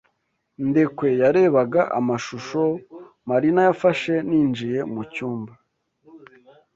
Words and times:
Ndekwe 0.67 1.07
yarebaga 1.21 1.81
amashusho 1.99 2.61
Marina 3.29 3.61
yafashe 3.67 4.13
ninjiye 4.27 4.79
mucyumba. 4.93 5.53